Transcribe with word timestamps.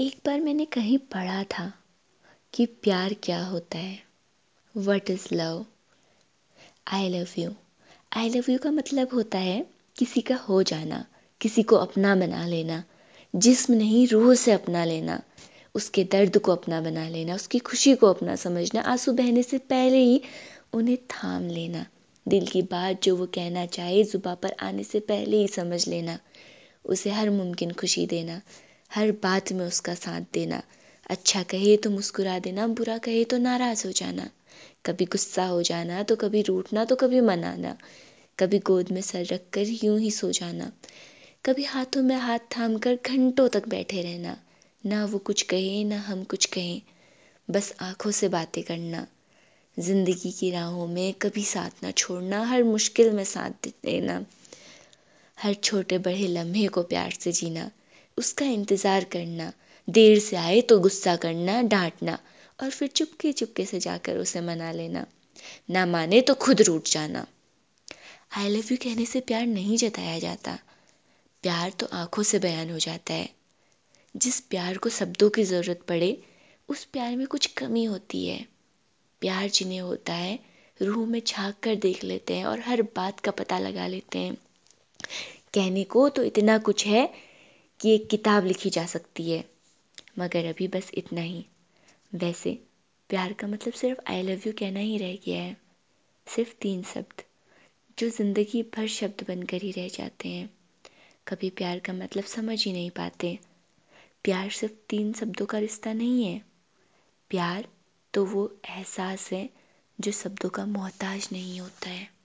एक 0.00 0.16
बार 0.26 0.40
मैंने 0.40 0.64
कहीं 0.64 0.98
पढ़ा 0.98 1.44
था 1.44 1.72
कि 2.54 2.66
प्यार 2.66 3.14
क्या 3.14 3.44
होता 3.44 3.78
है। 3.78 3.98
What 4.76 5.10
is 5.10 5.34
love 5.34 5.66
I 6.86 7.08
love 7.08 7.26
you 7.38 7.50
I 8.16 8.28
love 8.28 8.50
you 8.50 8.58
का 8.58 8.70
मतलब 8.70 9.08
होता 9.14 9.38
है 9.38 9.66
किसी 9.98 10.20
का 10.20 10.36
हो 10.36 10.62
जाना, 10.62 11.06
किसी 11.40 11.62
को 11.62 11.76
अपना 11.76 12.14
बना 12.16 12.46
लेना, 12.46 12.84
जिस्म 13.36 13.74
नहीं, 13.74 14.08
रूह 14.08 14.34
से 14.34 14.52
अपना 14.52 14.84
लेना, 14.84 15.22
उसके 15.74 16.04
दर्द 16.04 16.38
को 16.38 16.52
अपना 16.52 16.80
बना 16.80 17.08
लेना, 17.08 17.34
उसकी 17.34 17.58
खुशी 17.58 17.94
को 17.94 18.06
अपना 18.06 18.36
समझना, 18.36 18.80
आँसू 18.80 19.12
बहने 19.12 19.42
से 19.42 19.58
पहले 19.58 19.96
ही 19.96 20.22
उन्हें 20.72 20.96
थाम 20.96 21.48
लेना, 21.48 21.86
दिल 22.28 22.46
की 22.46 22.62
बात 22.62 23.02
जो 23.02 23.16
वो 23.16 23.26
कहना 23.26 23.66
चाहे 23.66 24.04
ज़ुबा 24.04 24.34
पर 24.34 24.56
आने 24.60 24.84
से 24.84 25.00
पहले 25.00 25.36
ही 25.36 25.48
समझ 25.48 25.88
लेना, 25.88 26.18
उसे 26.84 27.10
हर 27.10 27.30
मुमकिन 27.30 27.72
खुशी 27.72 28.06
देना। 28.06 28.40
हर 28.94 29.12
बात 29.12 29.52
में 29.52 29.66
उसका 29.66 29.94
साथ 29.94 30.20
देना। 30.32 30.62
अच्छा 31.10 31.42
कहे 31.42 31.76
तो 31.76 31.90
मुस्कुरा 31.90 32.38
देना, 32.38 32.66
बुरा 32.66 32.98
कहे 32.98 33.24
तो 33.24 33.38
नाराज़ 33.38 33.86
हो 33.86 33.92
जाना। 33.92 34.30
कभी 34.86 35.04
गुस्सा 35.04 35.44
हो 35.44 35.62
जाना 35.62 36.02
तो 36.02 36.16
कभी 36.16 36.42
रूठना 36.42 36.84
तो 36.84 36.96
कभी 36.96 37.20
मनाना। 37.20 37.76
कभी 38.38 38.58
गोद 38.58 38.92
में 38.92 39.00
सर 39.00 39.24
रख 39.24 39.40
कर 39.52 39.66
यूँ 39.84 39.98
ही 40.00 40.10
सो 40.10 40.30
जाना। 40.30 40.72
कभी 41.46 41.64
हाथों 41.64 42.02
में 42.02 42.16
हाथ 42.16 42.38
थाम 42.38 42.78
कर 42.78 42.98
घंटों 43.06 43.48
तक 43.48 43.68
बैठे 43.68 44.02
रहना। 44.02 44.36
ना 44.86 45.04
वो 45.04 45.18
कुछ 45.18 45.42
कहे, 45.42 45.84
ना 45.84 45.98
हम 46.00 46.24
कुछ 46.24 46.46
कहें। 46.46 46.82
बस 47.50 47.74
आँखों 47.80 48.10
से 48.10 48.28
बातें 48.28 48.64
करना। 48.64 49.06
ज़िंदगी 49.78 50.32
की 50.32 50.50
राहों 50.50 50.86
में 50.86 51.12
कभी 51.12 51.44
साथ 51.44 51.70
ना 51.82 51.90
छोड़ना, 51.90 52.44
हर 52.44 52.62
मुश्किल 52.62 53.10
में 53.10 53.24
साथ 53.24 53.50
देना। 53.66 54.24
हर 55.42 55.54
छोटे 55.54 55.98
बड़े 55.98 56.26
लम्हे 56.26 56.66
को 56.66 56.82
प्यार 56.82 57.10
से 57.10 57.32
जीना। 57.32 57.70
उसका 58.20 58.46
इंतज़ार 58.46 59.04
करना, 59.04 59.52
देर 59.88 60.18
से 60.18 60.36
आए 60.36 60.60
तो 60.60 60.78
गुस्सा 60.80 61.16
करना, 61.16 61.62
डांटना 61.62 62.18
और 62.62 62.70
फिर 62.70 62.88
चुपके 62.88 63.32
चुपके 63.32 63.64
से 63.66 63.80
जाकर 63.80 64.16
उसे 64.16 64.40
मना 64.40 64.72
लेना। 64.72 65.06
ना 65.70 65.86
माने 65.86 66.20
तो 66.20 66.34
खुद 66.34 66.62
रूठ 66.62 66.88
जाना। 66.88 67.26
आई 68.36 68.48
लव 68.48 68.72
यू 68.72 68.76
कहने 68.76 69.04
से 69.04 69.20
प्यार 69.20 69.46
नहीं 69.46 69.76
जताया 69.76 70.18
जाता। 70.18 70.58
प्यार 71.44 71.70
तो 71.70 71.86
आँखों 71.92 72.22
से 72.22 72.38
बयान 72.38 72.70
हो 72.70 72.78
जाता 72.78 73.14
है। 73.14 73.28
जिस 74.16 74.40
प्यार 74.40 74.76
को 74.76 74.88
शब्दों 74.88 75.30
की 75.30 75.44
ज़रूरत 75.44 75.80
पड़े, 75.88 76.22
उस 76.68 76.84
प्यार 76.84 77.16
में 77.16 77.26
कुछ 77.26 77.46
कमी 77.46 77.84
होती 77.84 78.26
है। 78.26 78.46
प्यार 79.20 79.48
जिन्हें 79.48 79.80
होता 79.80 80.12
है, 80.12 80.38
रूह 80.82 81.06
में 81.06 81.20
झाँक 81.26 81.54
कर 81.62 81.74
देख 81.74 82.04
लेते 82.04 82.34
हैं 82.34 82.44
और 82.44 82.60
हर 82.60 82.82
बात 82.82 83.20
का 83.20 83.30
पता 83.30 83.58
लगा 83.58 83.86
लेते 83.86 84.18
हैं। 84.18 84.34
कहने 85.54 85.84
को 85.84 86.08
तो 86.08 86.22
इतना 86.22 86.58
कुछ 86.58 86.86
है 86.86 87.29
कि 87.80 87.94
एक 87.94 88.08
किताब 88.10 88.44
लिखी 88.44 88.70
जा 88.70 88.86
सकती 88.86 89.30
है। 89.30 89.44
मगर 90.18 90.46
अभी 90.46 90.68
बस 90.68 90.90
इतना 90.94 91.20
ही। 91.20 91.46
वैसे, 92.14 92.58
प्यार 93.08 93.32
का 93.32 93.46
मतलब 93.46 93.72
सिर्फ़ 93.72 94.00
आई 94.10 94.22
लव 94.22 94.40
यू 94.46 94.52
कहना 94.52 94.80
ही 94.80 94.98
रह 94.98 95.14
गया 95.14 95.42
है। 95.42 95.56
सिर्फ़ 96.26 96.54
तीन 96.60 96.82
शब्द, 96.82 97.22
जो 97.98 98.08
ज़िंदगी 98.08 98.62
भर 98.62 98.86
शब्द 98.86 99.24
बनकर 99.28 99.62
ही 99.62 99.70
रह 99.70 99.88
जाते 99.88 100.28
हैं। 100.28 100.50
कभी 101.28 101.50
प्यार 101.50 101.78
का 101.78 101.92
मतलब 101.92 102.24
समझ 102.24 102.64
ही 102.64 102.72
नहीं 102.72 102.90
पाते। 102.90 103.38
प्यार 104.24 104.50
सिर्फ़ 104.50 104.74
तीन 104.88 105.12
शब्दों 105.12 105.46
का 105.46 105.58
रिश्ता 105.58 105.92
नहीं 105.92 106.24
है। 106.24 106.42
प्यार 107.30 107.68
तो 108.14 108.24
वो 108.24 108.58
एहसास 108.68 109.32
है, 109.32 109.50
जो 110.00 110.12
शब्दों 110.12 110.48
का 110.48 110.66
मोहताज 110.66 111.28
नहीं 111.32 111.60
होता 111.60 111.90
है। 111.90 112.19